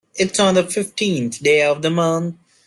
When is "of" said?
1.61-1.83